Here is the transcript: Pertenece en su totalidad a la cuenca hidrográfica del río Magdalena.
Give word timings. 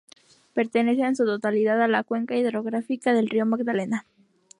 Pertenece 0.55 1.03
en 1.03 1.15
su 1.15 1.25
totalidad 1.25 1.79
a 1.79 1.87
la 1.87 2.03
cuenca 2.03 2.35
hidrográfica 2.35 3.13
del 3.13 3.29
río 3.29 3.45
Magdalena. 3.45 4.07